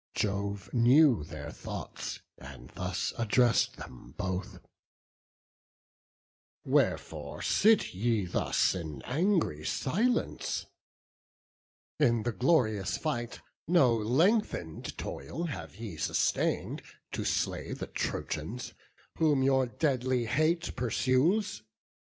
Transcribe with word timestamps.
Jove 0.15 0.73
knew 0.73 1.23
their 1.23 1.51
thoughts, 1.51 2.21
and 2.39 2.71
thus 2.71 3.13
address'd 3.19 3.77
them 3.77 4.15
both: 4.17 4.53
"Pallas 4.53 4.55
and 4.55 4.59
Juno, 4.59 4.61
wherefore 6.75 7.41
sit 7.43 7.93
ye 7.93 8.25
thus 8.25 8.73
In 8.73 9.03
angry 9.03 9.63
silence? 9.63 10.65
In 11.99 12.23
the 12.23 12.31
glorious 12.31 12.97
fight 12.97 13.41
No 13.67 13.95
lengthen'd 13.95 14.97
toil 14.97 15.43
have 15.43 15.75
ye 15.75 15.97
sustain'd, 15.97 16.81
to 17.11 17.23
slay 17.23 17.71
The 17.71 17.85
Trojans, 17.85 18.73
whom 19.19 19.43
your 19.43 19.67
deadly 19.67 20.25
hate 20.25 20.75
pursues. 20.75 21.61